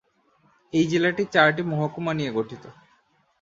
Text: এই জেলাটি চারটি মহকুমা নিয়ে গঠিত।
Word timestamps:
এই 0.73 0.85
জেলাটি 0.87 1.23
চারটি 1.33 1.61
মহকুমা 1.63 2.11
নিয়ে 2.13 2.31
গঠিত। 2.31 2.63